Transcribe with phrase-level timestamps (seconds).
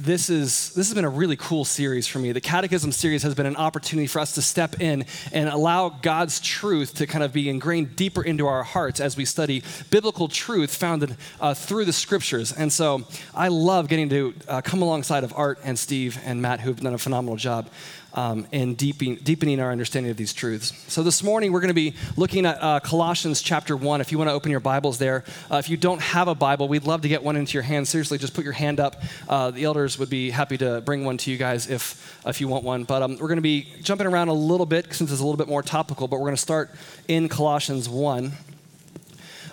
[0.00, 2.32] this is this has been a really cool series for me.
[2.32, 6.40] The Catechism series has been an opportunity for us to step in and allow God's
[6.40, 10.74] truth to kind of be ingrained deeper into our hearts as we study biblical truth
[10.74, 12.50] found uh, through the Scriptures.
[12.50, 13.02] And so
[13.34, 16.94] I love getting to uh, come alongside of Art and Steve and Matt, who've done
[16.94, 17.68] a phenomenal job
[18.14, 20.72] um, and deepening, deepening our understanding of these truths.
[20.88, 24.00] So this morning we're going to be looking at uh, Colossians chapter 1.
[24.00, 26.68] If you want to open your Bibles there, uh, if you don't have a Bible,
[26.68, 27.86] we'd love to get one into your hand.
[27.88, 29.02] Seriously, just put your hand up.
[29.28, 32.48] Uh, the elders would be happy to bring one to you guys if, if you
[32.48, 32.84] want one.
[32.84, 35.38] But um, we're going to be jumping around a little bit since it's a little
[35.38, 36.70] bit more topical, but we're going to start
[37.08, 38.32] in Colossians 1.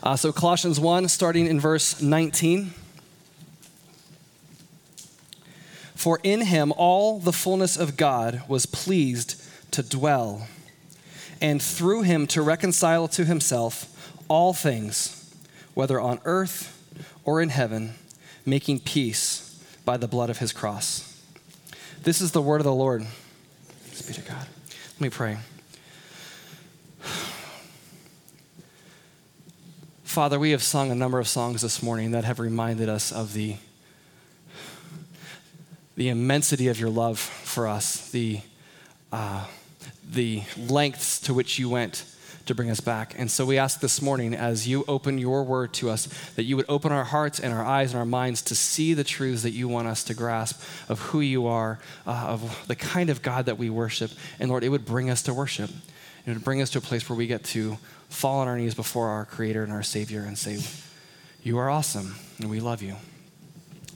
[0.04, 2.74] Uh, so Colossians 1, starting in verse 19.
[5.98, 10.48] For in him all the fullness of God was pleased to dwell,
[11.42, 15.34] and through him to reconcile to himself all things,
[15.74, 16.80] whether on earth
[17.26, 17.96] or in heaven,
[18.46, 21.20] making peace by the blood of his cross.
[22.04, 23.04] This is the word of the Lord.
[23.82, 24.46] Thanks be to God.
[24.94, 25.38] Let me pray.
[30.04, 33.34] Father, we have sung a number of songs this morning that have reminded us of
[33.34, 33.56] the
[35.98, 38.40] the immensity of your love for us, the,
[39.12, 39.46] uh,
[40.10, 42.06] the lengths to which you went
[42.46, 43.16] to bring us back.
[43.18, 46.56] And so we ask this morning, as you open your word to us, that you
[46.56, 49.52] would open our hearts and our eyes and our minds to see the truths that
[49.52, 53.48] you want us to grasp of who you are, uh, of the kind of God
[53.48, 54.12] that we worship.
[54.40, 55.72] And Lord, it would bring us to worship.
[56.26, 58.76] It would bring us to a place where we get to fall on our knees
[58.76, 60.60] before our Creator and our Savior and say,
[61.42, 62.96] You are awesome, and we love you.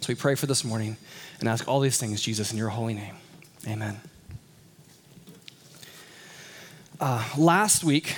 [0.01, 0.97] So we pray for this morning
[1.39, 3.13] and ask all these things, Jesus, in your holy name.
[3.67, 4.01] Amen.
[6.99, 8.15] Uh, last week,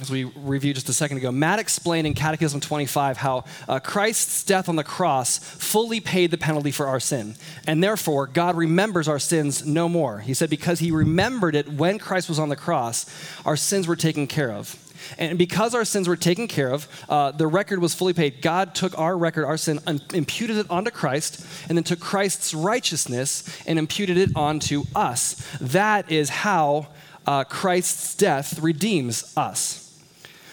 [0.00, 4.42] as we reviewed just a second ago, Matt explained in Catechism 25 how uh, Christ's
[4.42, 7.36] death on the cross fully paid the penalty for our sin.
[7.64, 10.18] And therefore, God remembers our sins no more.
[10.18, 13.06] He said, because he remembered it when Christ was on the cross,
[13.46, 14.76] our sins were taken care of.
[15.18, 18.42] And because our sins were taken care of, uh, the record was fully paid.
[18.42, 22.54] God took our record, our sin, and imputed it onto Christ, and then took Christ's
[22.54, 25.46] righteousness and imputed it onto us.
[25.60, 26.88] That is how
[27.26, 29.86] uh, Christ's death redeems us.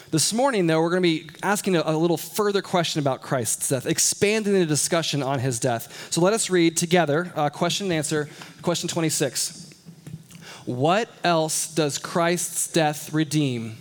[0.09, 3.67] This morning, though, we're going to be asking a, a, little further question about Christ's
[3.67, 6.13] death, expanding the discussion on his death.
[6.13, 8.29] So let us read together uh, question and answer,
[8.61, 9.73] question 26.
[10.65, 13.77] What else does Christ's death redeem?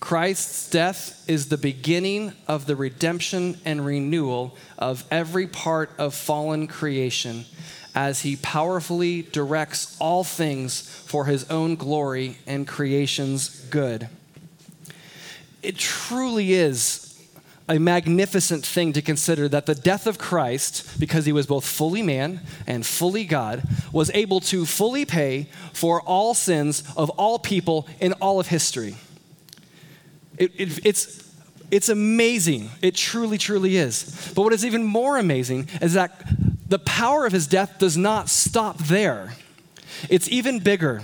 [0.00, 6.66] Christ's death is the beginning of the redemption and renewal of every part of fallen
[6.66, 7.44] creation
[7.94, 14.08] as he powerfully directs all things for his own glory and creation's good.
[15.62, 17.06] It truly is
[17.68, 22.02] a magnificent thing to consider that the death of Christ, because he was both fully
[22.02, 23.62] man and fully God,
[23.92, 28.96] was able to fully pay for all sins of all people in all of history.
[30.40, 31.30] It, it, it's,
[31.70, 32.70] it's amazing.
[32.80, 34.32] It truly, truly is.
[34.34, 36.18] But what is even more amazing is that
[36.66, 39.34] the power of his death does not stop there,
[40.08, 41.02] it's even bigger.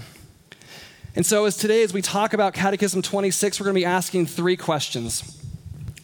[1.14, 4.26] And so, as today, as we talk about Catechism 26, we're going to be asking
[4.26, 5.42] three questions.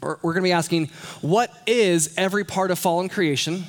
[0.01, 0.89] We're going to be asking,
[1.21, 3.65] what is every part of fallen creation?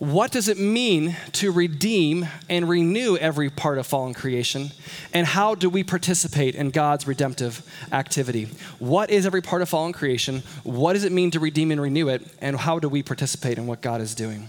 [0.00, 4.70] What does it mean to redeem and renew every part of fallen creation?
[5.12, 7.62] And how do we participate in God's redemptive
[7.92, 8.48] activity?
[8.78, 10.42] What is every part of fallen creation?
[10.64, 12.26] What does it mean to redeem and renew it?
[12.40, 14.48] And how do we participate in what God is doing?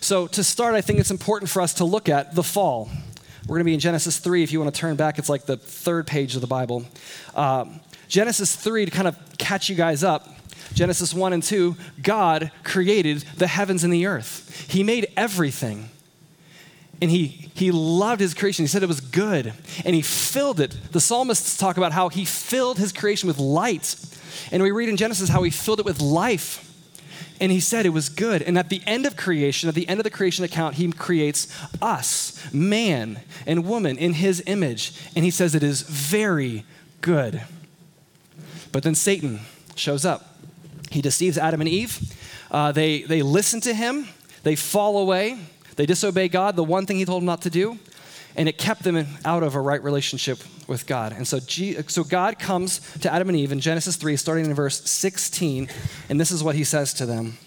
[0.00, 2.90] So, to start, I think it's important for us to look at the fall.
[3.46, 4.42] We're going to be in Genesis 3.
[4.42, 6.84] If you want to turn back, it's like the third page of the Bible.
[7.32, 7.66] Uh,
[8.08, 10.28] Genesis 3, to kind of catch you guys up,
[10.74, 14.66] Genesis 1 and 2, God created the heavens and the earth.
[14.70, 15.90] He made everything.
[17.00, 18.62] And he, he loved his creation.
[18.62, 19.52] He said it was good.
[19.84, 20.76] And he filled it.
[20.92, 23.96] The psalmists talk about how he filled his creation with light.
[24.52, 26.68] And we read in Genesis how he filled it with life.
[27.40, 28.40] And he said it was good.
[28.42, 31.48] And at the end of creation, at the end of the creation account, he creates
[31.82, 34.94] us, man and woman, in his image.
[35.16, 36.64] And he says it is very
[37.00, 37.42] good.
[38.70, 39.40] But then Satan
[39.74, 40.31] shows up
[40.92, 41.98] he deceives Adam and Eve.
[42.50, 44.08] Uh, they, they listen to him,
[44.42, 45.38] they fall away,
[45.76, 47.78] they disobey God, the one thing he told them not to do,
[48.36, 51.12] and it kept them out of a right relationship with God.
[51.12, 54.54] And so, G, so God comes to Adam and Eve in Genesis 3, starting in
[54.54, 55.68] verse 16,
[56.08, 57.38] and this is what he says to them.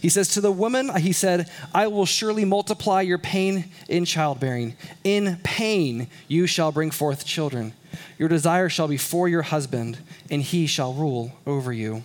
[0.00, 4.76] He says, To the woman, he said, I will surely multiply your pain in childbearing.
[5.04, 7.74] In pain you shall bring forth children.
[8.18, 9.98] Your desire shall be for your husband,
[10.30, 12.04] and he shall rule over you.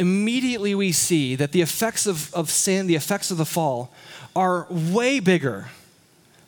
[0.00, 3.92] Immediately we see that the effects of, of sin, the effects of the fall,
[4.34, 5.68] are way bigger,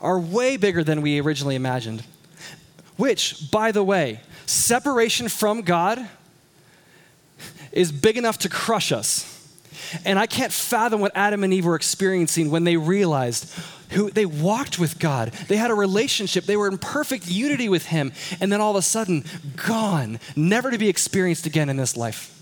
[0.01, 2.03] are way bigger than we originally imagined.
[2.97, 6.09] Which, by the way, separation from God
[7.73, 9.29] is big enough to crush us.
[10.03, 13.55] And I can't fathom what Adam and Eve were experiencing when they realized
[13.91, 15.29] who they walked with God.
[15.49, 16.45] They had a relationship.
[16.45, 18.13] They were in perfect unity with him.
[18.41, 19.27] And then all of a sudden,
[19.57, 22.39] gone, never to be experienced again in this life.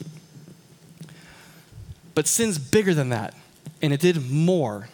[2.15, 3.35] But sin's bigger than that,
[3.83, 4.89] and it did more.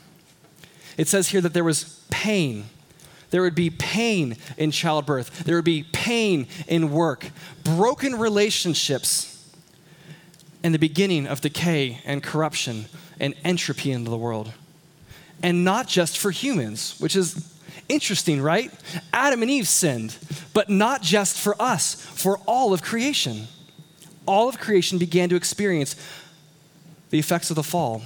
[0.96, 2.66] It says here that there was pain.
[3.30, 5.44] There would be pain in childbirth.
[5.44, 7.30] There would be pain in work,
[7.64, 9.32] broken relationships,
[10.62, 12.86] and the beginning of decay and corruption
[13.20, 14.52] and entropy into the world.
[15.42, 17.52] And not just for humans, which is
[17.88, 18.72] interesting, right?
[19.12, 20.16] Adam and Eve sinned,
[20.54, 23.48] but not just for us, for all of creation.
[24.26, 25.94] All of creation began to experience
[27.10, 28.02] the effects of the fall.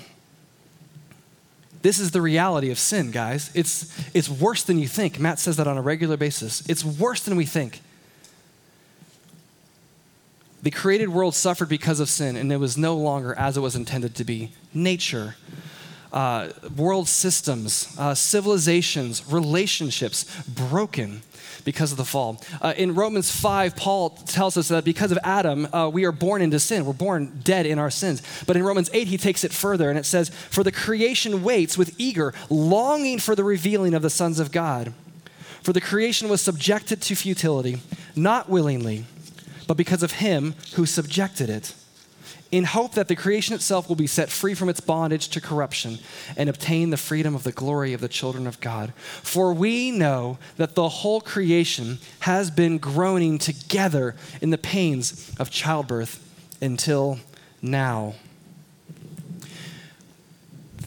[1.83, 3.51] This is the reality of sin, guys.
[3.55, 5.19] It's, it's worse than you think.
[5.19, 6.63] Matt says that on a regular basis.
[6.69, 7.81] It's worse than we think.
[10.63, 13.75] The created world suffered because of sin, and it was no longer as it was
[13.75, 14.53] intended to be.
[14.75, 15.37] Nature,
[16.13, 21.23] uh, world systems, uh, civilizations, relationships broken
[21.65, 22.43] because of the fall.
[22.61, 26.43] Uh, in Romans 5, Paul tells us that because of Adam, uh, we are born
[26.43, 26.85] into sin.
[26.85, 28.23] We're born dead in our sins.
[28.47, 31.77] But in Romans 8, he takes it further and it says, For the creation waits
[31.77, 34.93] with eager longing for the revealing of the sons of God.
[35.63, 37.81] For the creation was subjected to futility,
[38.17, 39.05] not willingly,
[39.67, 41.75] but because of him who subjected it
[42.53, 45.99] in hope that the creation itself will be set free from its bondage to corruption
[46.37, 48.93] and obtain the freedom of the glory of the children of God.
[49.23, 55.51] For we know that the whole creation has been groaning together in the pains of
[55.51, 56.27] childbirth
[56.61, 57.21] until
[57.63, 58.15] now.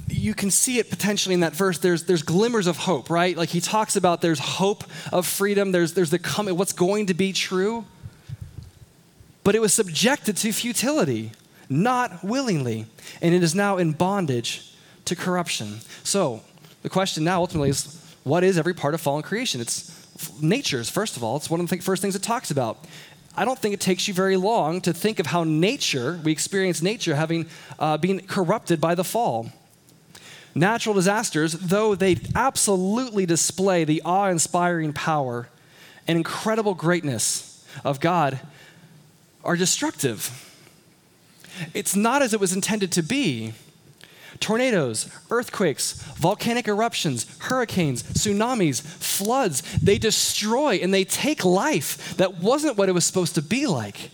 [0.10, 1.80] You can see it potentially in that verse.
[1.80, 3.38] There's, there's glimmers of hope, right?
[3.38, 4.84] Like he talks about there's hope
[5.14, 7.86] of freedom, there's, there's the coming, what's going to be true.
[9.46, 11.32] But it was subjected to futility
[11.82, 12.86] not willingly,
[13.22, 14.74] and it is now in bondage
[15.06, 15.80] to corruption.
[16.04, 16.42] So,
[16.82, 19.62] the question now ultimately is what is every part of fallen creation?
[19.62, 19.92] It's
[20.42, 21.38] nature's, first of all.
[21.38, 22.86] It's one of the first things it talks about.
[23.36, 26.82] I don't think it takes you very long to think of how nature, we experience
[26.82, 27.48] nature having
[27.80, 29.52] uh, been corrupted by the fall.
[30.56, 35.50] Natural disasters, though they absolutely display the awe inspiring power
[36.08, 38.40] and incredible greatness of God,
[39.44, 40.53] are destructive.
[41.74, 43.54] It's not as it was intended to be.
[44.40, 52.78] Tornadoes, earthquakes, volcanic eruptions, hurricanes, tsunamis, floods, they destroy and they take life that wasn't
[52.78, 54.10] what it was supposed to be like.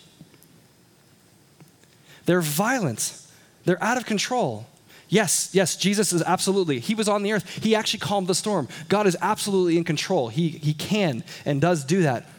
[2.25, 3.19] They're violent,
[3.65, 4.67] they're out of control.
[5.07, 6.79] Yes, yes, Jesus is absolutely.
[6.79, 7.63] He was on the earth.
[7.63, 8.67] He actually calmed the storm.
[8.89, 10.27] God is absolutely in control.
[10.27, 12.29] He, he can and does do that.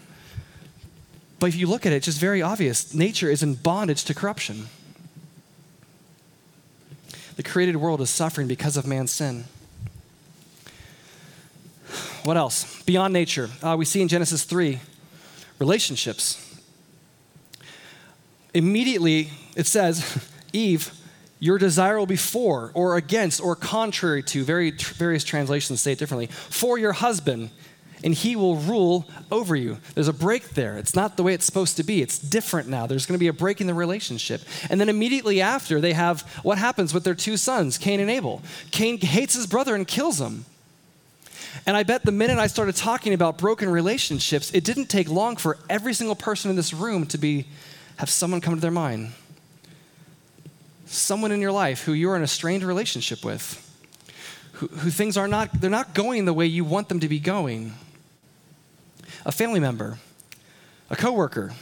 [1.41, 2.95] But if you look at it, it's just very obvious.
[2.95, 4.69] Nature is in bondage to corruption.
[7.41, 9.45] The created world is suffering because of man's sin.
[12.23, 12.83] What else?
[12.83, 14.79] Beyond nature, uh, we see in Genesis 3
[15.59, 16.61] relationships.
[18.53, 20.93] Immediately, it says, Eve,
[21.39, 24.45] your desire will be for, or against, or contrary to.
[24.45, 26.27] Very, various translations say it differently.
[26.27, 27.49] For your husband,
[28.03, 29.79] and he will rule over you.
[29.95, 30.79] There's a break there.
[30.79, 32.01] It's not the way it's supposed to be.
[32.03, 32.87] It's different now.
[32.87, 34.43] There's going to be a break in the relationship.
[34.71, 38.43] And then immediately after, they have what happens with their two sons, Cain and Abel.
[38.71, 40.47] Cain hates his brother and kills him.
[41.67, 45.37] And I bet the minute I started talking about broken relationships, it didn't take long
[45.37, 47.47] for every single person in this room to be
[47.97, 49.13] have someone come to their mind.
[50.87, 53.67] Someone in your life who you're in a strained relationship with.
[54.55, 57.19] Who, who things are not they're not going the way you want them to be
[57.19, 57.75] going
[59.25, 59.99] a family member,
[60.89, 61.53] a coworker,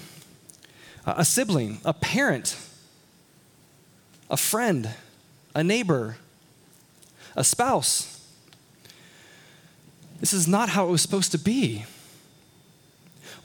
[1.06, 2.56] a sibling, a parent,
[4.30, 4.90] a friend,
[5.54, 6.16] a neighbor,
[7.34, 8.14] a spouse.
[10.20, 11.84] This is not how it was supposed to be.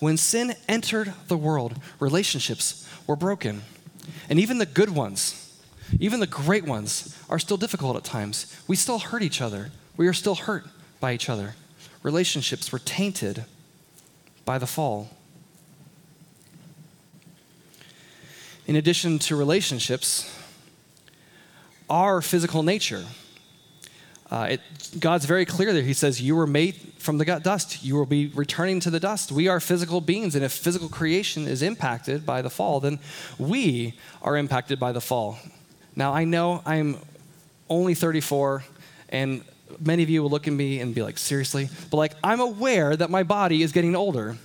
[0.04, 3.62] when sin entered the world, relationships were broken.
[4.30, 5.62] And even the good ones,
[5.98, 8.54] even the great ones, are still difficult at times.
[8.68, 9.72] We still hurt each other.
[9.96, 10.66] We are still hurt
[11.00, 11.56] by each other.
[12.02, 13.46] Relationships were tainted
[14.46, 15.10] by the fall.
[18.66, 20.34] In addition to relationships,
[21.90, 23.06] our physical nature.
[24.32, 24.62] Uh, it,
[25.00, 25.84] God's very clear there.
[25.84, 27.84] He says, You were made from the dust.
[27.84, 29.32] You will be returning to the dust.
[29.32, 33.00] We are physical beings, and if physical creation is impacted by the fall, then
[33.38, 35.38] we are impacted by the fall.
[35.96, 36.98] Now, I know I'm
[37.70, 38.64] only 34,
[39.10, 39.44] and
[39.80, 41.70] many of you will look at me and be like, Seriously?
[41.90, 44.38] But like, I'm aware that my body is getting older.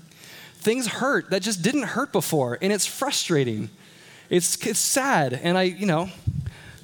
[0.56, 3.70] Things hurt that just didn't hurt before, and it's frustrating.
[4.28, 6.10] It's, it's sad, and I, you know,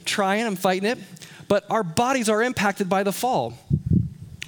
[0.04, 0.98] trying, I'm fighting it,
[1.48, 3.54] but our bodies are impacted by the fall.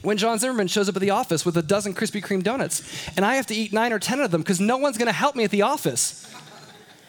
[0.03, 3.25] When John Zimmerman shows up at the office with a dozen Krispy Kreme donuts, and
[3.25, 5.45] I have to eat nine or 10 of them because no one's gonna help me
[5.45, 6.33] at the office.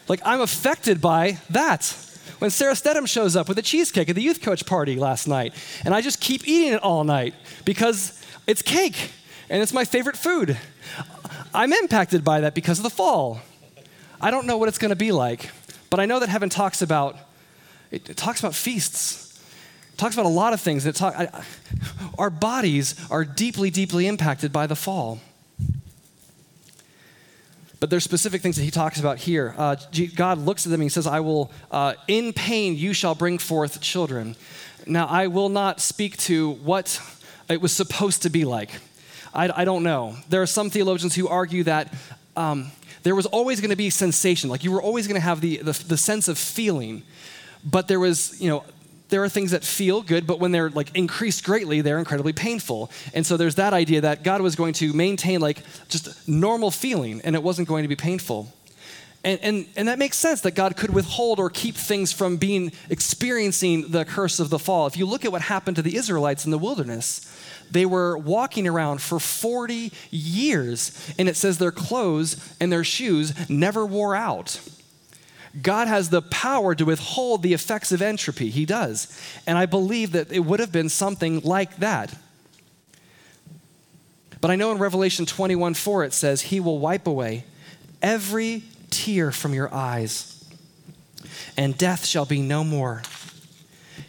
[0.08, 1.94] Like, I'm affected by that.
[2.38, 5.54] When Sarah Stedham shows up with a cheesecake at the youth coach party last night,
[5.84, 9.10] and I just keep eating it all night because it's cake
[9.50, 10.56] and it's my favorite food.
[11.54, 13.40] I'm impacted by that because of the fall.
[14.20, 15.50] I don't know what it's gonna be like,
[15.90, 17.16] but I know that heaven talks about
[17.90, 19.40] it, it talks about feasts.
[19.92, 20.84] It talks about a lot of things.
[20.84, 21.42] That talk, I,
[22.18, 25.20] our bodies are deeply, deeply impacted by the fall.
[27.80, 29.54] But there's specific things that he talks about here.
[29.56, 29.76] Uh,
[30.16, 33.38] God looks at them and he says, I will, uh, in pain, you shall bring
[33.38, 34.34] forth children.
[34.86, 37.00] Now, I will not speak to what
[37.48, 38.70] it was supposed to be like.
[39.32, 40.16] I, I don't know.
[40.28, 41.94] There are some theologians who argue that
[42.36, 45.40] um, there was always going to be sensation, like you were always going to have
[45.40, 47.02] the, the, the sense of feeling.
[47.64, 48.64] But there was, you know,
[49.08, 52.90] there are things that feel good, but when they're like increased greatly, they're incredibly painful.
[53.14, 57.20] And so there's that idea that God was going to maintain like just normal feeling
[57.24, 58.52] and it wasn't going to be painful.
[59.24, 62.72] And, and, and that makes sense that God could withhold or keep things from being
[62.88, 64.86] experiencing the curse of the fall.
[64.86, 67.20] If you look at what happened to the Israelites in the wilderness,
[67.70, 73.34] they were walking around for 40 years, and it says their clothes and their shoes
[73.50, 74.60] never wore out.
[75.60, 78.50] God has the power to withhold the effects of entropy.
[78.50, 79.18] He does.
[79.46, 82.14] And I believe that it would have been something like that.
[84.40, 87.44] But I know in Revelation 21 4 it says, He will wipe away
[88.00, 90.44] every tear from your eyes,
[91.56, 93.02] and death shall be no more.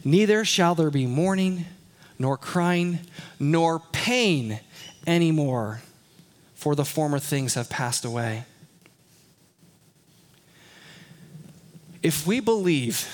[0.04, 1.66] Neither shall there be mourning,
[2.20, 3.00] nor crying,
[3.40, 4.60] nor pain
[5.08, 5.82] anymore,
[6.54, 8.46] for the former things have passed away.
[12.02, 13.08] If we believe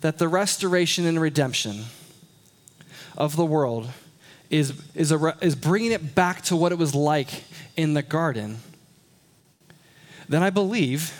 [0.00, 1.84] that the restoration and redemption
[3.16, 3.90] of the world
[4.48, 7.44] is, is, a, is bringing it back to what it was like
[7.76, 8.58] in the garden,
[10.28, 11.12] then I believe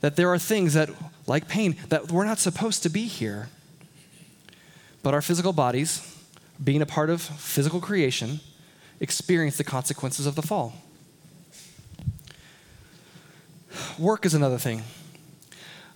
[0.00, 0.90] that there are things that,
[1.26, 3.48] like pain, that we're not supposed to be here.
[5.02, 6.16] But our physical bodies,
[6.62, 8.40] being a part of physical creation,
[9.00, 10.74] experience the consequences of the fall.
[13.98, 14.82] Work is another thing.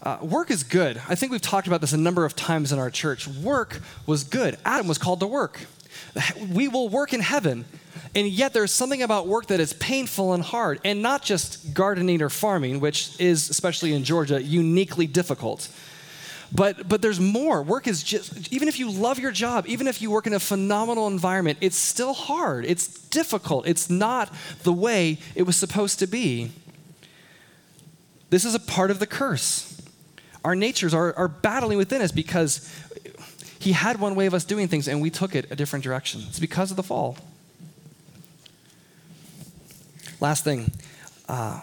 [0.02, 1.00] Uh, work is good.
[1.08, 3.28] I think we've talked about this a number of times in our church.
[3.28, 4.56] Work was good.
[4.64, 5.60] Adam was called to work.
[6.52, 7.64] We will work in heaven.
[8.14, 12.22] And yet, there's something about work that is painful and hard, and not just gardening
[12.22, 15.68] or farming, which is, especially in Georgia, uniquely difficult.
[16.52, 17.62] But, but there's more.
[17.62, 20.40] Work is just, even if you love your job, even if you work in a
[20.40, 22.64] phenomenal environment, it's still hard.
[22.64, 23.68] It's difficult.
[23.68, 24.32] It's not
[24.64, 26.50] the way it was supposed to be.
[28.30, 29.79] This is a part of the curse.
[30.44, 32.72] Our natures are, are battling within us because
[33.58, 36.22] he had one way of us doing things and we took it a different direction.
[36.28, 37.16] It's because of the fall.
[40.20, 40.72] Last thing.
[41.28, 41.62] Uh,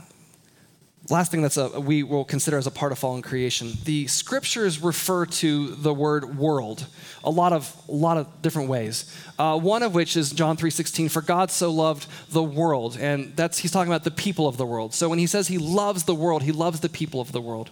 [1.09, 4.81] last thing that's a, we will consider as a part of fallen creation the scriptures
[4.81, 6.85] refer to the word world
[7.23, 9.13] a lot of a lot of different ways.
[9.37, 13.59] Uh, one of which is john 3.16 for god so loved the world and that's
[13.59, 14.93] he's talking about the people of the world.
[14.93, 17.69] So when he says he loves the world he loves the people of the world.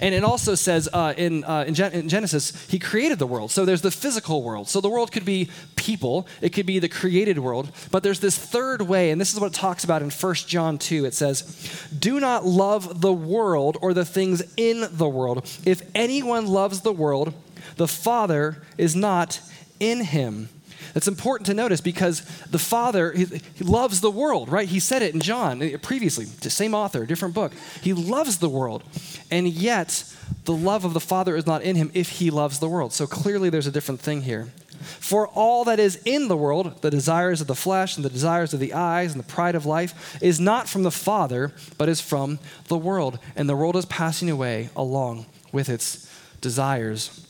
[0.00, 3.50] And it also says uh, in, uh, in, Gen- in genesis he created the world.
[3.50, 4.68] So there's the physical world.
[4.68, 5.50] So the world could be
[5.84, 9.38] people it could be the created world but there's this third way and this is
[9.38, 13.12] what it talks about in 1 john 2 it says do not love love the
[13.12, 15.38] world or the things in the world.
[15.64, 17.32] If anyone loves the world,
[17.76, 19.40] the Father is not
[19.78, 20.48] in him.
[20.92, 24.68] That's important to notice because the Father he, he, loves the world, right?
[24.68, 27.52] He said it in John eh, previously, same author, different book.
[27.82, 28.84] He loves the world,
[29.30, 30.04] and yet
[30.44, 32.92] the love of the Father is not in him if he loves the world.
[32.92, 34.48] So clearly there's a different thing here.
[34.84, 38.54] For all that is in the world, the desires of the flesh and the desires
[38.54, 42.00] of the eyes and the pride of life, is not from the Father, but is
[42.00, 42.38] from
[42.68, 43.18] the world.
[43.36, 46.10] And the world is passing away along with its
[46.40, 47.26] desires.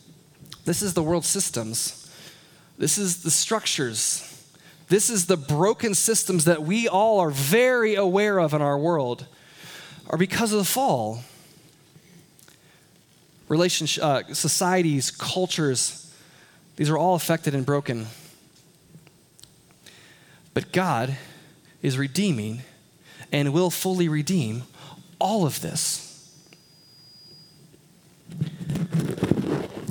[0.64, 2.10] This is the world systems.
[2.78, 4.30] This is the structures.
[4.88, 9.26] This is the broken systems that we all are very aware of in our world,
[10.10, 11.22] are because of the fall
[13.48, 16.03] relationship, uh, societies, cultures,
[16.76, 18.06] these are all affected and broken.
[20.52, 21.16] But God
[21.82, 22.62] is redeeming
[23.32, 24.62] and will fully redeem
[25.18, 26.30] all of this.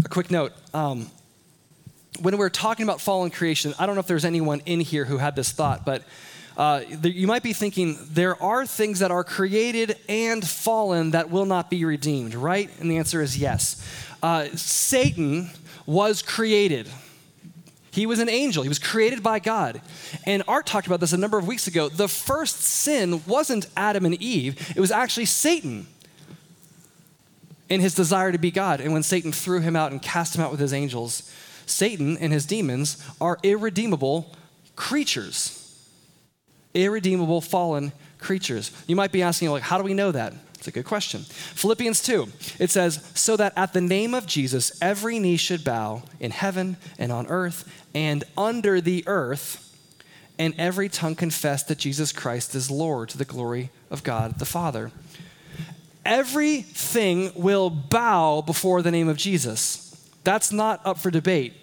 [0.03, 0.53] A quick note.
[0.73, 1.09] Um,
[2.19, 5.17] when we're talking about fallen creation, I don't know if there's anyone in here who
[5.17, 6.03] had this thought, but
[6.55, 11.45] uh, you might be thinking there are things that are created and fallen that will
[11.45, 12.69] not be redeemed, right?
[12.79, 13.83] And the answer is yes.
[14.23, 15.51] Uh, Satan
[15.85, 16.89] was created.
[17.91, 18.63] He was an angel.
[18.63, 19.81] He was created by God.
[20.25, 21.89] And Art talked about this a number of weeks ago.
[21.89, 25.85] The first sin wasn't Adam and Eve, it was actually Satan
[27.69, 28.81] in his desire to be God.
[28.81, 31.31] And when Satan threw him out and cast him out with his angels,
[31.65, 34.35] Satan and his demons are irredeemable
[34.75, 35.59] creatures
[36.73, 38.71] irredeemable fallen creatures.
[38.87, 40.33] You might be asking, like, how do we know that?
[40.63, 41.23] It's a good question.
[41.23, 42.25] Philippians 2,
[42.57, 46.77] it says, So that at the name of Jesus, every knee should bow in heaven
[46.97, 49.77] and on earth and under the earth,
[50.39, 54.45] and every tongue confess that Jesus Christ is Lord to the glory of God the
[54.45, 54.93] Father.
[56.05, 60.09] Everything will bow before the name of Jesus.
[60.23, 61.55] That's not up for debate.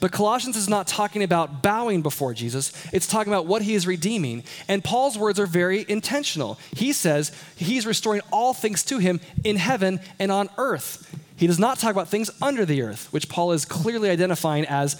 [0.00, 3.86] But Colossians is not talking about bowing before Jesus, it's talking about what he is
[3.86, 4.44] redeeming.
[4.68, 6.58] And Paul's words are very intentional.
[6.72, 11.14] He says he's restoring all things to him in heaven and on earth.
[11.36, 14.94] He does not talk about things under the earth, which Paul is clearly identifying as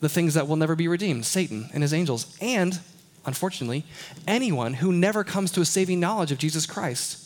[0.00, 2.78] the things that will never be redeemed Satan and his angels, and,
[3.24, 3.84] unfortunately,
[4.26, 7.23] anyone who never comes to a saving knowledge of Jesus Christ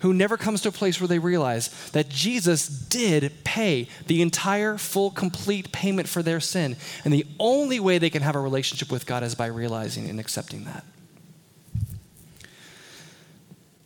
[0.00, 4.78] who never comes to a place where they realize that Jesus did pay the entire,
[4.78, 6.76] full, complete payment for their sin.
[7.04, 10.20] And the only way they can have a relationship with God is by realizing and
[10.20, 10.84] accepting that.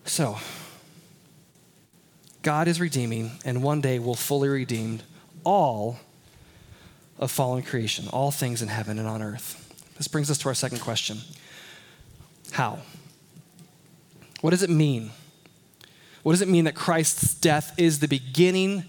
[0.04, 0.38] So,
[2.42, 5.00] God is redeeming, and one day will fully redeem
[5.44, 6.00] all
[7.18, 9.66] of fallen creation, all things in heaven and on earth.
[9.98, 11.18] This brings us to our second question
[12.52, 12.78] How?
[14.40, 15.10] What does it mean
[16.22, 18.84] what does it mean that Christ's death is the beginning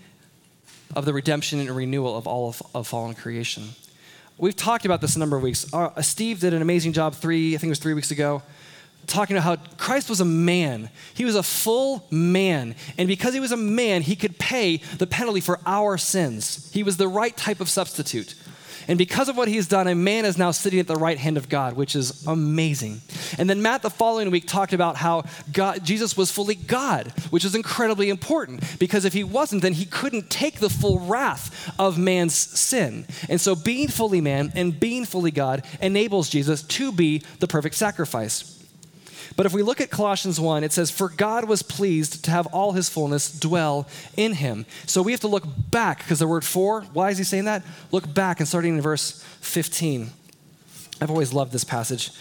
[0.96, 3.70] of the redemption and renewal of all of, of fallen creation?
[4.38, 5.72] We've talked about this a number of weeks.
[5.74, 8.42] Uh, Steve did an amazing job three, I think it was three weeks ago,
[9.08, 10.90] talking about how Christ was a man.
[11.14, 12.76] He was a full man.
[12.98, 16.72] And because he was a man, he could pay the penalty for our sins.
[16.74, 18.36] He was the right type of substitute.
[18.88, 21.38] And because of what he's done, a man is now sitting at the right hand
[21.38, 23.02] of God, which is amazing.
[23.38, 27.46] And then Matt the following week talked about how God, Jesus was fully God, which
[27.46, 31.98] is incredibly important because if he wasn't, then he couldn't take the full wrath of
[31.98, 33.06] man's sin.
[33.30, 37.76] And so being fully man and being fully God enables Jesus to be the perfect
[37.76, 38.61] sacrifice.
[39.36, 42.48] But if we look at Colossians 1, it says, For God was pleased to have
[42.48, 44.66] all his fullness dwell in him.
[44.86, 47.64] So we have to look back, because the word for, why is he saying that?
[47.92, 50.12] Look back and starting in verse 15.
[51.00, 52.12] I've always loved this passage.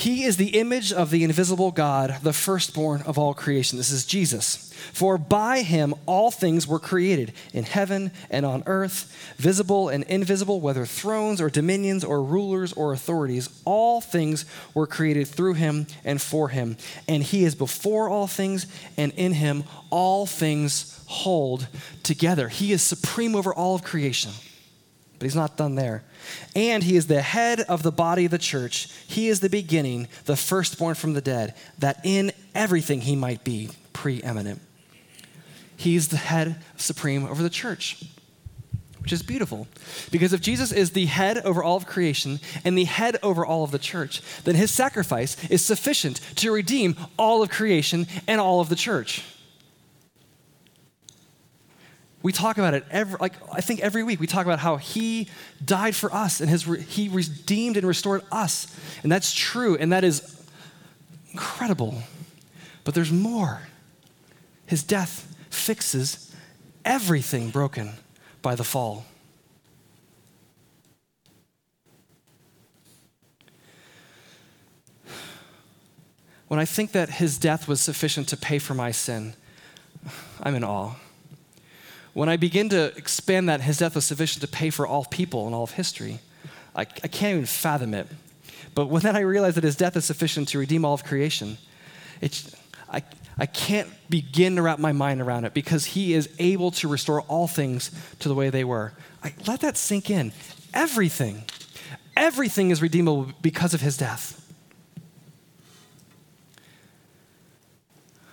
[0.00, 3.76] He is the image of the invisible God, the firstborn of all creation.
[3.76, 4.72] This is Jesus.
[4.94, 10.58] For by him all things were created in heaven and on earth, visible and invisible,
[10.58, 13.50] whether thrones or dominions or rulers or authorities.
[13.66, 16.78] All things were created through him and for him.
[17.06, 21.68] And he is before all things, and in him all things hold
[22.02, 22.48] together.
[22.48, 24.30] He is supreme over all of creation.
[25.20, 26.02] But he's not done there.
[26.56, 28.88] And he is the head of the body of the church.
[29.06, 33.68] He is the beginning, the firstborn from the dead, that in everything he might be
[33.92, 34.62] preeminent.
[35.76, 38.02] He's the head supreme over the church,
[39.00, 39.68] which is beautiful.
[40.10, 43.62] Because if Jesus is the head over all of creation and the head over all
[43.62, 48.60] of the church, then his sacrifice is sufficient to redeem all of creation and all
[48.60, 49.22] of the church.
[52.22, 54.20] We talk about it every, like I think every week.
[54.20, 55.28] We talk about how He
[55.64, 58.66] died for us and his, He redeemed and restored us,
[59.02, 60.44] and that's true, and that is
[61.32, 62.02] incredible.
[62.84, 63.62] But there's more.
[64.66, 66.34] His death fixes
[66.84, 67.92] everything broken
[68.42, 69.06] by the fall.
[76.48, 79.34] When I think that his death was sufficient to pay for my sin,
[80.42, 80.94] I'm in awe.
[82.12, 85.46] When I begin to expand that his death was sufficient to pay for all people
[85.46, 86.20] in all of history,
[86.74, 88.06] I, I can't even fathom it.
[88.74, 91.58] But when then I realize that his death is sufficient to redeem all of creation,
[92.90, 93.02] I,
[93.38, 97.22] I can't begin to wrap my mind around it because he is able to restore
[97.22, 98.92] all things to the way they were.
[99.22, 100.32] I, let that sink in.
[100.74, 101.44] Everything,
[102.16, 104.39] everything is redeemable because of his death.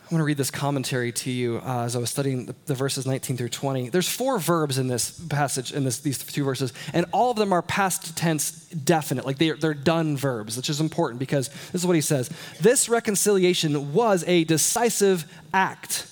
[0.09, 2.75] I want to read this commentary to you uh, as I was studying the, the,
[2.75, 3.89] verses 19 through 20.
[3.89, 7.51] There's four verbs in this passage, in this, these two verses, and all of them
[7.51, 11.81] are past tense definite, like they are, they're done verbs, which is important because this
[11.81, 12.29] is what he says
[12.61, 16.07] This reconciliation was a decisive act.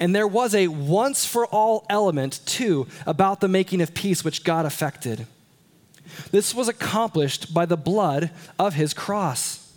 [0.00, 4.42] And there was a once for all element, too, about the making of peace which
[4.42, 5.28] God effected.
[6.32, 9.72] This was accomplished by the blood of his cross.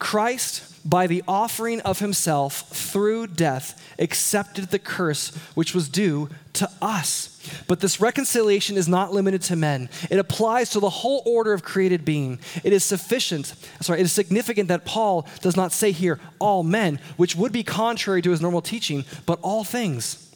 [0.00, 6.68] Christ by the offering of himself through death, accepted the curse which was due to
[6.80, 7.28] us.
[7.66, 9.88] But this reconciliation is not limited to men.
[10.10, 12.38] It applies to the whole order of created being.
[12.64, 17.00] It is sufficient, sorry, it is significant that Paul does not say here all men,
[17.16, 20.34] which would be contrary to his normal teaching, but all things.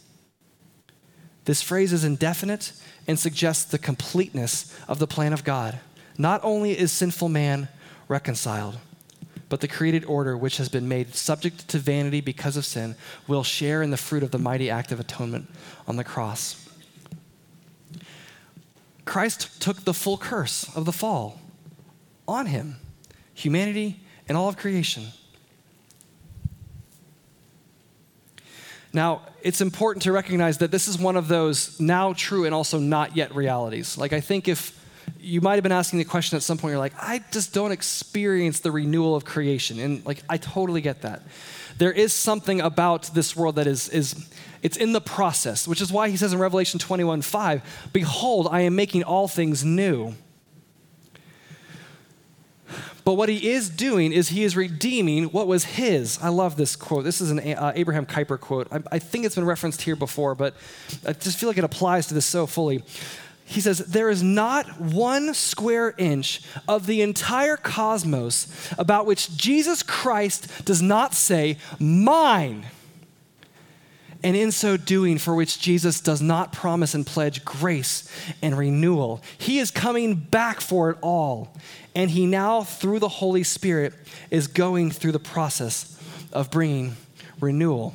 [1.44, 2.72] This phrase is indefinite
[3.06, 5.78] and suggests the completeness of the plan of God.
[6.18, 7.68] Not only is sinful man
[8.08, 8.78] reconciled,
[9.48, 12.96] but the created order, which has been made subject to vanity because of sin,
[13.28, 15.48] will share in the fruit of the mighty act of atonement
[15.86, 16.68] on the cross.
[19.04, 21.40] Christ took the full curse of the fall
[22.26, 22.76] on him,
[23.34, 25.06] humanity and all of creation.
[28.92, 32.78] Now, it's important to recognize that this is one of those now true and also
[32.78, 33.96] not yet realities.
[33.98, 34.75] Like, I think if
[35.20, 37.72] you might have been asking the question at some point, you're like, I just don't
[37.72, 39.78] experience the renewal of creation.
[39.78, 41.22] And like, I totally get that.
[41.78, 44.28] There is something about this world that is, is
[44.62, 48.62] it's in the process, which is why he says in Revelation 21 5, Behold, I
[48.62, 50.14] am making all things new.
[53.04, 56.18] But what he is doing is he is redeeming what was his.
[56.20, 57.04] I love this quote.
[57.04, 58.66] This is an uh, Abraham Kuyper quote.
[58.72, 60.54] I, I think it's been referenced here before, but
[61.06, 62.82] I just feel like it applies to this so fully
[63.48, 69.84] he says, There is not one square inch of the entire cosmos about which Jesus
[69.84, 72.66] Christ does not say, Mine.
[74.24, 78.10] And in so doing, for which Jesus does not promise and pledge grace
[78.42, 79.22] and renewal.
[79.38, 81.54] He is coming back for it all.
[81.94, 83.94] And he now, through the Holy Spirit,
[84.30, 85.96] is going through the process
[86.32, 86.96] of bringing
[87.40, 87.94] renewal.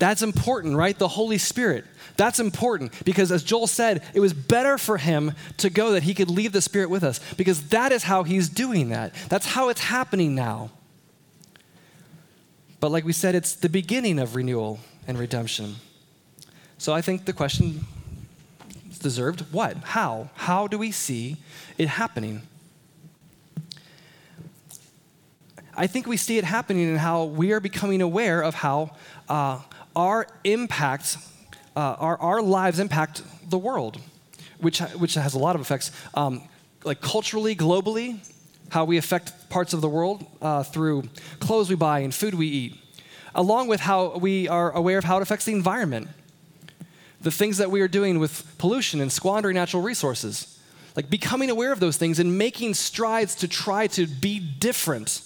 [0.00, 0.98] That's important, right?
[0.98, 1.84] The Holy Spirit.
[2.16, 6.14] That's important because, as Joel said, it was better for him to go that he
[6.14, 9.14] could leave the Spirit with us because that is how he's doing that.
[9.28, 10.70] That's how it's happening now.
[12.80, 15.76] But, like we said, it's the beginning of renewal and redemption.
[16.78, 17.84] So, I think the question
[18.90, 19.76] is deserved what?
[19.76, 20.30] How?
[20.34, 21.36] How do we see
[21.76, 22.40] it happening?
[25.76, 28.96] I think we see it happening in how we are becoming aware of how
[29.28, 29.60] uh,
[29.94, 31.16] our impact
[31.76, 33.98] uh, our, our lives impact the world,
[34.58, 36.42] which, which has a lot of effects, um,
[36.84, 38.18] like culturally, globally,
[38.70, 41.04] how we affect parts of the world uh, through
[41.38, 42.76] clothes we buy and food we eat,
[43.34, 46.08] along with how we are aware of how it affects the environment,
[47.20, 50.58] the things that we are doing with pollution and squandering natural resources.
[50.96, 55.22] Like becoming aware of those things and making strides to try to be different.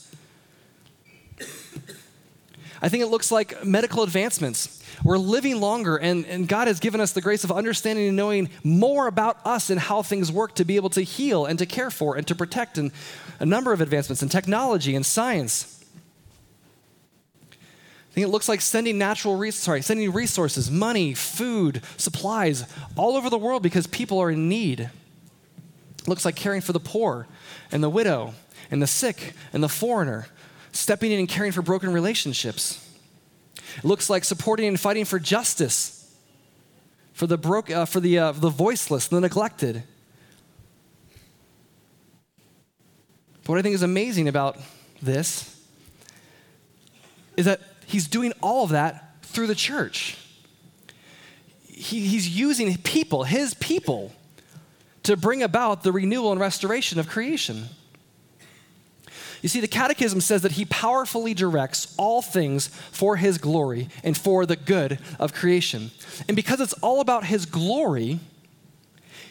[2.85, 7.01] I think it looks like medical advancements we're living longer, and, and God has given
[7.01, 10.67] us the grace of understanding and knowing more about us and how things work to
[10.67, 12.93] be able to heal and to care for and to protect, and
[13.41, 15.83] a number of advancements in technology and science.
[17.51, 23.31] I think it looks like sending natural sorry, sending resources, money, food, supplies all over
[23.31, 24.81] the world because people are in need.
[24.81, 27.27] It looks like caring for the poor
[27.73, 28.35] and the widow
[28.71, 30.27] and the sick and the foreigner,
[30.75, 32.87] stepping in and caring for broken relationships.
[33.79, 36.15] It looks like supporting and fighting for justice
[37.15, 39.85] for the, broke, uh, for the, uh, the voiceless, the neglected.
[43.43, 44.59] But what I think is amazing about
[45.01, 45.51] this
[47.37, 50.19] is that he's doing all of that through the church.
[51.69, 54.13] He, he's using people, his people,
[55.05, 57.69] to bring about the renewal and restoration of creation.
[59.45, 64.17] You see, the Catechism says that he powerfully directs all things for his glory and
[64.17, 65.91] for the good of creation.
[66.27, 68.21] And because it's all about his glory,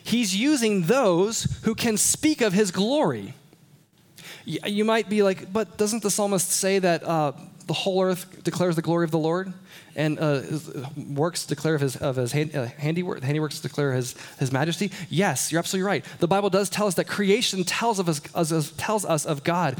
[0.04, 3.34] he's using those who can speak of his glory.
[4.45, 7.32] You might be like, but doesn't the psalmist say that uh,
[7.65, 9.54] the whole earth declares the glory of the Lord,
[9.95, 10.41] and uh,
[10.95, 14.91] works declare of his, of his hand, uh, handiwork, handiworks declare his, his majesty.
[15.10, 16.06] Yes, you're absolutely right.
[16.19, 18.21] The Bible does tell us that creation tells, of us,
[18.78, 19.78] tells us of God,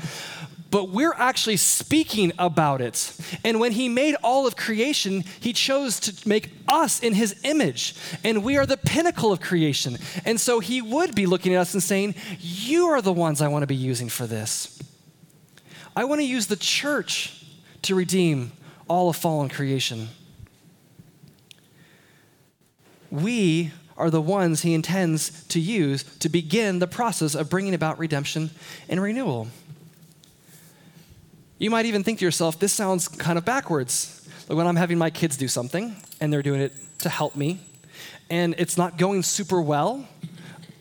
[0.70, 3.16] but we're actually speaking about it.
[3.44, 7.96] And when he made all of creation, he chose to make us in his image.
[8.24, 9.98] And we are the pinnacle of creation.
[10.26, 13.50] And so he would be looking at us and saying, You are the ones I
[13.50, 14.82] want to be using for this.
[15.96, 17.43] I want to use the church
[17.84, 18.52] to redeem
[18.88, 20.10] all of fallen creation.
[23.12, 28.00] We are the ones he intends to use to begin the process of bringing about
[28.00, 28.50] redemption
[28.90, 29.48] and renewal.
[31.60, 34.28] You might even think to yourself, this sounds kind of backwards.
[34.50, 37.62] Like when I'm having my kids do something and they're doing it to help me,
[38.30, 40.08] and it's not going super well,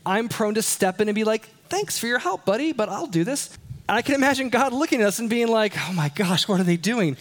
[0.05, 3.07] I'm prone to step in and be like, thanks for your help, buddy, but I'll
[3.07, 3.57] do this.
[3.89, 6.61] And I can imagine God looking at us and being like, oh my gosh, what
[6.61, 7.17] are they doing?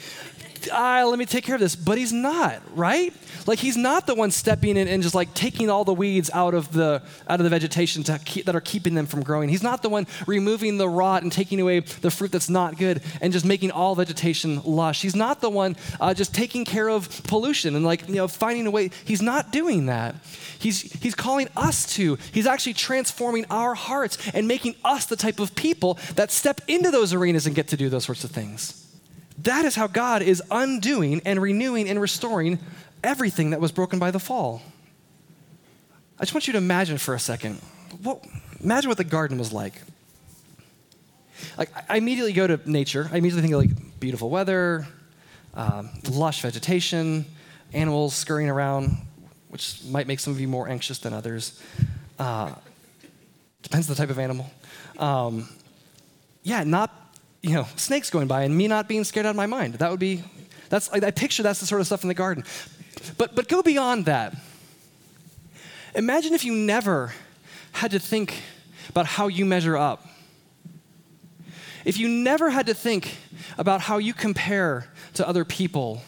[0.72, 1.76] Ah, let me take care of this.
[1.76, 3.14] But he's not, right?
[3.48, 6.54] Like he's not the one stepping in and just like taking all the weeds out
[6.54, 9.50] of the out of the vegetation keep, that are keeping them from growing.
[9.50, 13.02] He's not the one removing the rot and taking away the fruit that's not good
[13.22, 15.02] and just making all vegetation lush.
[15.02, 18.68] He's not the one uh, just taking care of pollution and like you know finding
[18.68, 18.92] a way.
[19.06, 20.16] He's not doing that.
[20.60, 22.18] He's he's calling us to.
[22.32, 26.92] He's actually transforming our hearts and making us the type of people that step into
[26.92, 28.81] those arenas and get to do those sorts of things.
[29.44, 32.60] That is how God is undoing and renewing and restoring
[33.04, 34.62] everything that was broken by the fall.
[36.20, 37.56] I just want you to imagine for a second.
[38.04, 38.24] What,
[38.62, 39.82] imagine what the garden was like.
[41.58, 43.10] Like I immediately go to nature.
[43.12, 44.88] I immediately think of like beautiful weather,
[45.56, 47.26] um, lush vegetation,
[47.74, 48.96] animals scurrying around,
[49.50, 51.60] which might make some of you more anxious than others.
[52.20, 52.54] Uh,
[53.64, 54.52] depends on the type of animal.
[55.00, 55.50] Um,
[56.44, 57.01] yeah, not
[57.42, 59.76] you know, snakes going by and me not being scared out of my mind.
[59.76, 60.24] That would be,
[60.70, 62.44] that's, I picture that's the sort of stuff in the garden.
[63.18, 64.36] But, but go beyond that.
[65.96, 67.14] Imagine if you never
[67.74, 68.42] had to think
[68.90, 70.06] about how you measure up.
[71.84, 73.18] If you never had to think
[73.58, 76.04] about how you compare to other people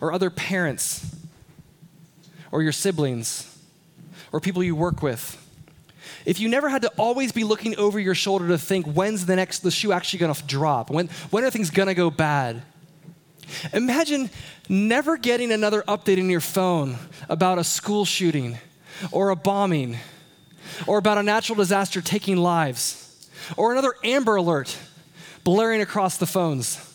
[0.00, 1.16] or other parents
[2.52, 3.58] or your siblings
[4.32, 5.43] or people you work with
[6.24, 9.36] if you never had to always be looking over your shoulder to think, when's the
[9.36, 10.90] next, the shoe actually gonna drop?
[10.90, 12.62] When, when are things gonna go bad?
[13.72, 14.30] Imagine
[14.68, 16.96] never getting another update in your phone
[17.28, 18.58] about a school shooting
[19.12, 19.98] or a bombing
[20.86, 24.76] or about a natural disaster taking lives or another Amber Alert
[25.42, 26.90] blaring across the phones.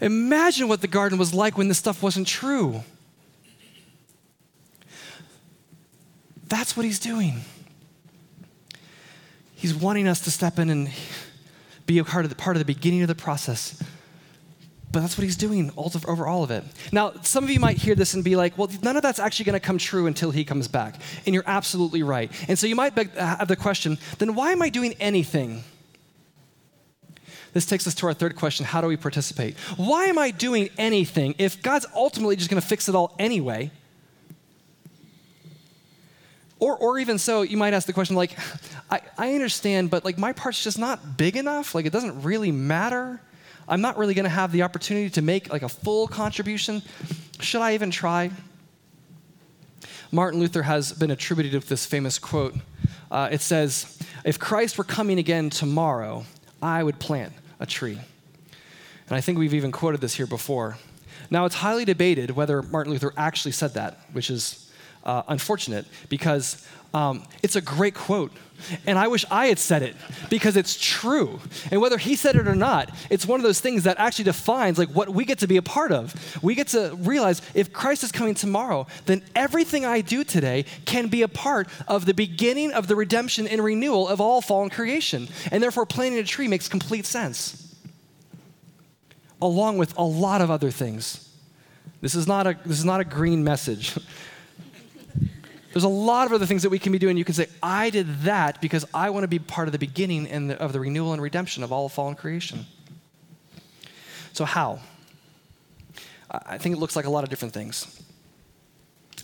[0.00, 2.82] Imagine what the garden was like when this stuff wasn't true.
[6.46, 7.40] That's what he's doing.
[9.64, 10.90] He's wanting us to step in and
[11.86, 13.82] be a part of the, part of the beginning of the process.
[14.92, 16.64] But that's what he's doing over all of it.
[16.92, 19.46] Now, some of you might hear this and be like, well, none of that's actually
[19.46, 20.96] going to come true until he comes back.
[21.24, 22.30] And you're absolutely right.
[22.46, 25.64] And so you might uh, have the question then why am I doing anything?
[27.54, 29.56] This takes us to our third question how do we participate?
[29.78, 33.70] Why am I doing anything if God's ultimately just going to fix it all anyway?
[36.60, 38.36] Or, or even so, you might ask the question like,
[38.90, 41.74] I, I understand, but like my part's just not big enough.
[41.74, 43.20] Like it doesn't really matter.
[43.68, 46.82] I'm not really going to have the opportunity to make like a full contribution.
[47.40, 48.30] Should I even try?
[50.12, 52.54] Martin Luther has been attributed with this famous quote.
[53.10, 56.24] Uh, it says, If Christ were coming again tomorrow,
[56.62, 57.98] I would plant a tree.
[59.08, 60.78] And I think we've even quoted this here before.
[61.30, 64.63] Now, it's highly debated whether Martin Luther actually said that, which is
[65.04, 68.32] uh, unfortunate because um, it's a great quote.
[68.86, 69.96] And I wish I had said it
[70.30, 71.40] because it's true.
[71.70, 74.78] And whether he said it or not, it's one of those things that actually defines
[74.78, 76.14] like what we get to be a part of.
[76.42, 81.08] We get to realize if Christ is coming tomorrow, then everything I do today can
[81.08, 85.28] be a part of the beginning of the redemption and renewal of all fallen creation.
[85.50, 87.74] And therefore planting a tree makes complete sense.
[89.42, 91.28] Along with a lot of other things.
[92.00, 93.98] This is not a, this is not a green message.
[95.74, 97.16] There's a lot of other things that we can be doing.
[97.16, 100.28] You can say, I did that because I want to be part of the beginning
[100.28, 102.66] and of the renewal and redemption of all of fallen creation.
[104.32, 104.78] So, how?
[106.30, 108.00] I think it looks like a lot of different things.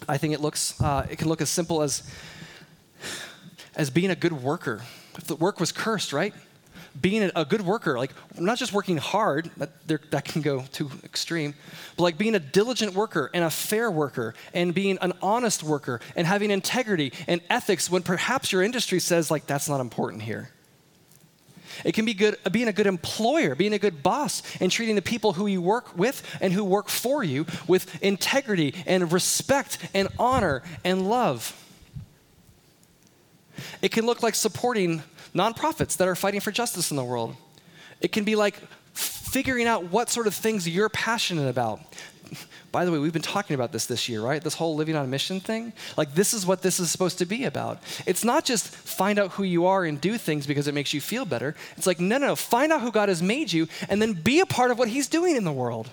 [0.08, 2.02] I think it looks, uh, it can look as simple as,
[3.76, 4.82] as being a good worker.
[5.16, 6.34] If the work was cursed, right?
[6.98, 11.54] Being a good worker, like not just working hard, that, that can go too extreme,
[11.96, 16.00] but like being a diligent worker and a fair worker and being an honest worker
[16.16, 20.50] and having integrity and ethics when perhaps your industry says, like, that's not important here.
[21.84, 24.96] It can be good, uh, being a good employer, being a good boss, and treating
[24.96, 29.78] the people who you work with and who work for you with integrity and respect
[29.94, 31.56] and honor and love.
[33.82, 35.02] It can look like supporting
[35.34, 37.36] nonprofits that are fighting for justice in the world.
[38.00, 38.60] It can be like
[38.94, 41.80] figuring out what sort of things you're passionate about.
[42.72, 44.42] By the way, we've been talking about this this year, right?
[44.42, 45.72] This whole living on a mission thing.
[45.96, 47.82] Like, this is what this is supposed to be about.
[48.06, 51.00] It's not just find out who you are and do things because it makes you
[51.00, 51.56] feel better.
[51.76, 52.36] It's like, no, no, no.
[52.36, 55.08] Find out who God has made you and then be a part of what He's
[55.08, 55.90] doing in the world.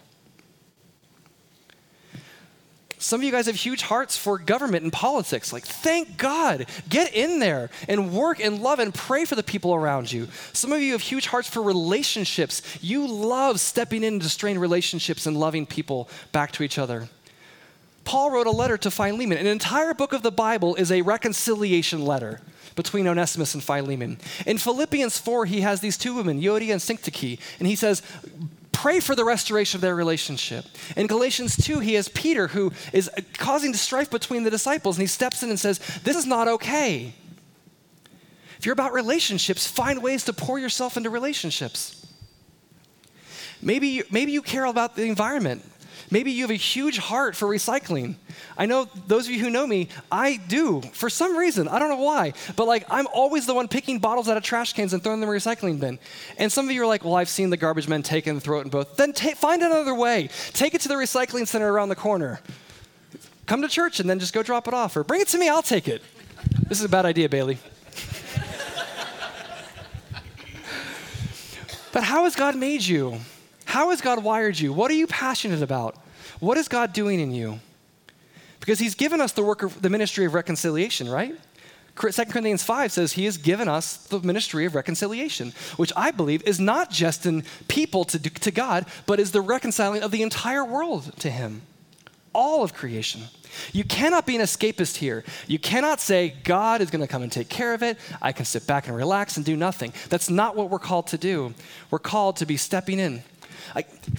[2.99, 5.53] Some of you guys have huge hearts for government and politics.
[5.53, 6.65] Like, thank God.
[6.89, 10.27] Get in there and work and love and pray for the people around you.
[10.53, 12.61] Some of you have huge hearts for relationships.
[12.81, 17.07] You love stepping into strained relationships and loving people back to each other.
[18.03, 19.37] Paul wrote a letter to Philemon.
[19.37, 22.41] An entire book of the Bible is a reconciliation letter
[22.75, 24.17] between Onesimus and Philemon.
[24.45, 28.01] In Philippians 4, he has these two women, Euodia and Syntyche, and he says,
[28.77, 30.63] pray for the restoration of their relationship.
[30.95, 35.01] In Galatians 2, he has Peter who is causing the strife between the disciples, and
[35.01, 37.15] he steps in and says, This is not okay.
[38.59, 42.05] If you're about relationships, find ways to pour yourself into relationships.
[43.63, 45.63] Maybe, maybe you care about the environment.
[46.09, 48.15] Maybe you have a huge heart for recycling.
[48.57, 51.67] I know those of you who know me, I do for some reason.
[51.67, 54.71] I don't know why, but like I'm always the one picking bottles out of trash
[54.71, 55.99] cans and throwing them in the recycling bin.
[56.37, 58.41] And some of you are like, well, I've seen the garbage men take it and
[58.41, 58.95] throw it in both.
[58.95, 60.29] Then ta- find another way.
[60.53, 62.39] Take it to the recycling center around the corner.
[63.45, 65.49] Come to church and then just go drop it off, or bring it to me,
[65.49, 66.01] I'll take it.
[66.67, 67.57] This is a bad idea, Bailey.
[71.91, 73.19] but how has God made you?
[73.67, 74.71] How has God wired you?
[74.71, 75.97] What are you passionate about?
[76.39, 77.59] What is God doing in you?
[78.61, 81.35] Because He's given us the work of the ministry of reconciliation, right?
[81.99, 86.43] 2 Corinthians 5 says he has given us the ministry of reconciliation, which I believe
[86.43, 90.63] is not just in people to, to God, but is the reconciling of the entire
[90.63, 91.63] world to Him.
[92.33, 93.23] All of creation.
[93.73, 95.25] You cannot be an escapist here.
[95.47, 97.97] You cannot say, God is going to come and take care of it.
[98.21, 99.91] I can sit back and relax and do nothing.
[100.09, 101.53] That's not what we're called to do.
[101.89, 103.23] We're called to be stepping in,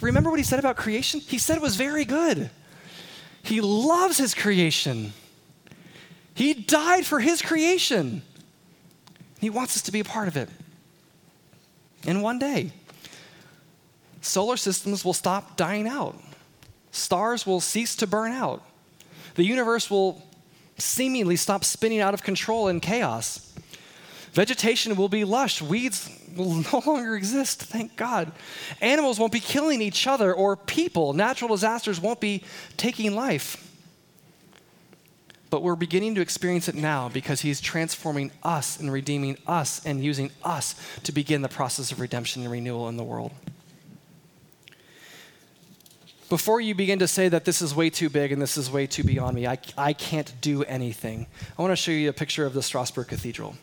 [0.00, 1.20] remember what he said about creation?
[1.20, 2.50] He said it was very good.
[3.42, 5.12] He loves his creation.
[6.34, 8.22] He died for his creation.
[9.40, 10.48] He wants us to be a part of it.
[12.06, 12.72] And one day,
[14.20, 16.16] solar systems will stop dying out,
[16.92, 18.62] stars will cease to burn out,
[19.34, 20.22] the universe will
[20.76, 23.52] seemingly stop spinning out of control in chaos.
[24.32, 28.32] Vegetation will be lush, weeds will no longer exist, thank God.
[28.80, 31.12] Animals won't be killing each other or people.
[31.12, 32.42] Natural disasters won't be
[32.76, 33.64] taking life.
[35.50, 40.04] But we're beginning to experience it now because He's transforming us and redeeming us and
[40.04, 43.32] using us to begin the process of redemption and renewal in the world.
[46.28, 48.86] Before you begin to say that this is way too big and this is way
[48.86, 51.26] too beyond me, I, I can't do anything,
[51.58, 53.56] I want to show you a picture of the Strasbourg Cathedral.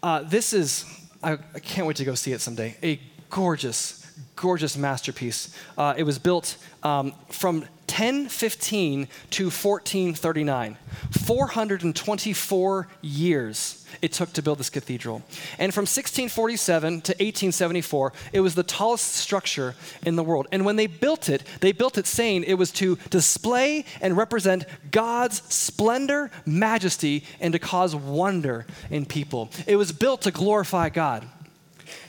[0.00, 0.84] Uh, this is
[1.22, 2.76] I, I can't wait to go see it someday.
[2.82, 4.06] A gorgeous,
[4.36, 5.56] gorgeous masterpiece.
[5.78, 10.78] Uh, it was built um, from 1015 to 1439.
[11.10, 15.22] 424 years it took to build this cathedral.
[15.58, 19.74] And from 1647 to 1874, it was the tallest structure
[20.06, 20.48] in the world.
[20.52, 24.64] And when they built it, they built it saying it was to display and represent
[24.90, 29.50] God's splendor, majesty, and to cause wonder in people.
[29.66, 31.28] It was built to glorify God.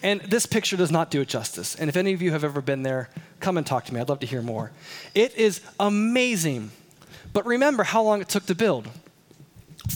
[0.02, 1.76] And this picture does not do it justice.
[1.76, 4.00] And if any of you have ever been there, come and talk to me.
[4.00, 4.72] I'd love to hear more.
[5.16, 6.72] It is amazing.
[7.32, 8.88] But remember how long it took to build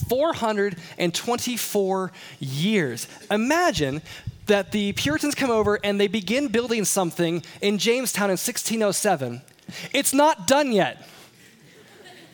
[0.08, 3.08] 424 years.
[3.30, 4.02] Imagine
[4.46, 9.42] that the Puritans come over and they begin building something in Jamestown in 1607.
[9.92, 11.06] It's not done yet.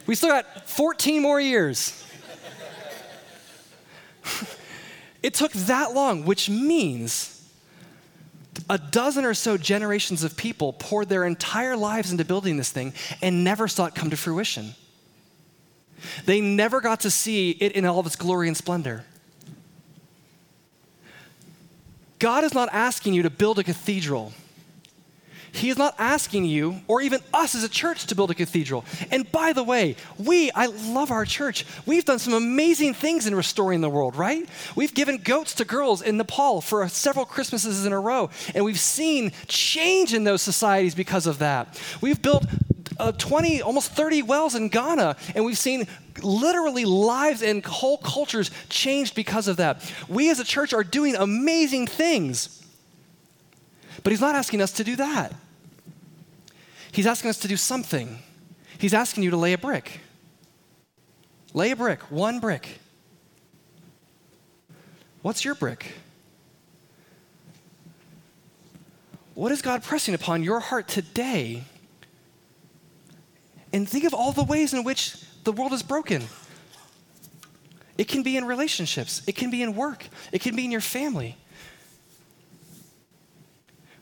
[0.07, 2.05] We still got 14 more years.
[5.23, 7.34] it took that long, which means
[8.69, 12.93] a dozen or so generations of people poured their entire lives into building this thing
[13.21, 14.75] and never saw it come to fruition.
[16.27, 19.05] They never got to see it in all of its glory and splendor.
[22.19, 24.33] God is not asking you to build a cathedral.
[25.55, 28.85] He is not asking you, or even us as a church, to build a cathedral.
[29.13, 31.65] And by the way, we, I love our church.
[31.87, 34.49] We've done some amazing things in restoring the world, right?
[34.75, 38.81] We've given goats to girls in Nepal for several Christmases in a row, and we've
[38.81, 41.81] seen change in those societies because of that.
[42.01, 42.47] We've built
[42.99, 45.87] uh, 20, almost 30 wells in Ghana, and we've seen
[46.21, 49.89] literally lives and whole cultures changed because of that.
[50.09, 52.61] We as a church are doing amazing things.
[54.03, 55.33] But he's not asking us to do that.
[56.95, 58.21] He's asking us to do something.
[58.79, 60.01] He's asking you to lay a brick.
[61.53, 62.79] Lay a brick, one brick.
[65.21, 65.93] What's your brick?
[69.35, 71.65] What is God pressing upon your heart today?
[73.73, 76.23] And think of all the ways in which the world is broken.
[77.99, 80.81] It can be in relationships, it can be in work, it can be in your
[80.81, 81.37] family.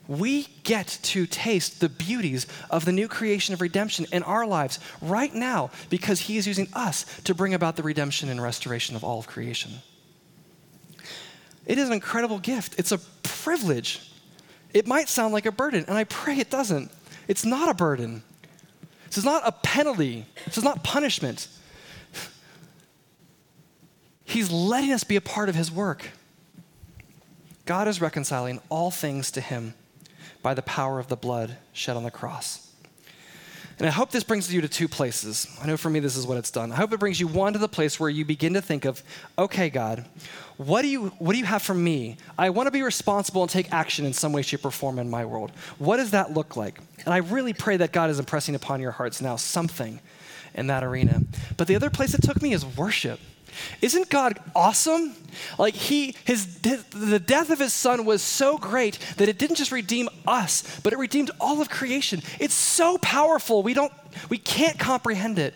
[0.07, 4.79] We get to taste the beauties of the new creation of redemption in our lives
[5.01, 9.03] right now because He is using us to bring about the redemption and restoration of
[9.03, 9.71] all of creation.
[11.65, 12.75] It is an incredible gift.
[12.77, 14.11] It's a privilege.
[14.73, 16.91] It might sound like a burden, and I pray it doesn't.
[17.29, 18.23] It's not a burden.
[19.05, 20.25] This is not a penalty.
[20.45, 21.47] This is not punishment.
[24.25, 26.09] He's letting us be a part of His work.
[27.65, 29.75] God is reconciling all things to Him
[30.43, 32.69] by the power of the blood shed on the cross.
[33.79, 35.47] And I hope this brings you to two places.
[35.61, 36.71] I know for me, this is what it's done.
[36.71, 39.01] I hope it brings you one to the place where you begin to think of,
[39.37, 40.05] okay, God,
[40.57, 42.17] what do you, what do you have for me?
[42.37, 45.09] I want to be responsible and take action in some way, shape, or form in
[45.09, 45.51] my world.
[45.79, 46.79] What does that look like?
[47.03, 49.99] And I really pray that God is impressing upon your hearts now something
[50.53, 51.23] in that arena.
[51.57, 53.19] But the other place it took me is worship.
[53.81, 55.15] Isn't God awesome?
[55.57, 59.71] Like he his the death of his son was so great that it didn't just
[59.71, 62.21] redeem us, but it redeemed all of creation.
[62.39, 63.63] It's so powerful.
[63.63, 63.93] We don't
[64.29, 65.53] we can't comprehend it.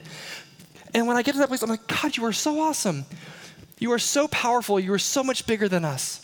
[0.93, 3.05] And when I get to that place I'm like, God, you are so awesome.
[3.79, 4.79] You are so powerful.
[4.79, 6.23] You are so much bigger than us.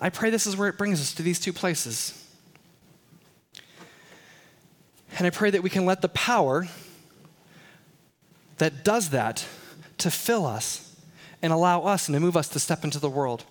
[0.00, 2.16] I pray this is where it brings us to these two places.
[5.18, 6.68] And I pray that we can let the power
[8.60, 9.46] that does that
[9.96, 10.94] to fill us
[11.40, 13.44] and allow us and to move us to step into the world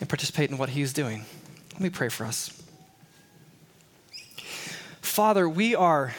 [0.00, 1.26] and participate in what He's doing.
[1.74, 2.62] Let me pray for us.
[5.02, 6.14] Father, we are,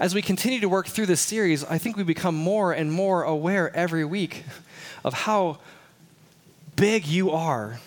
[0.00, 3.22] as we continue to work through this series, I think we become more and more
[3.22, 4.42] aware every week
[5.04, 5.58] of how
[6.74, 7.78] big you are,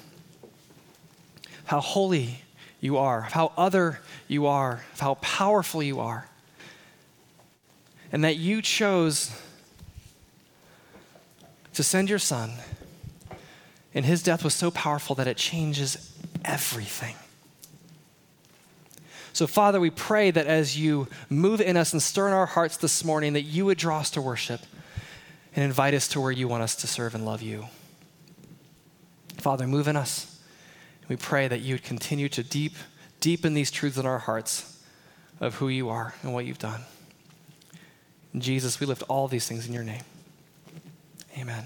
[1.66, 2.42] how holy
[2.80, 6.30] you are, how other you are, how powerful you are
[8.14, 9.36] and that you chose
[11.74, 12.52] to send your son.
[13.96, 17.16] And his death was so powerful that it changes everything.
[19.34, 22.78] So, Father, we pray that as you move in us and stir in our hearts
[22.78, 24.62] this morning, that you would draw us to worship
[25.56, 27.66] and invite us to where you want us to serve and love you.
[29.38, 30.40] Father, move in us.
[31.08, 32.76] We pray that you would continue to deep,
[33.20, 34.80] deepen these truths in our hearts
[35.40, 36.82] of who you are and what you've done.
[38.38, 40.04] Jesus, we lift all these things in your name.
[41.38, 41.66] Amen.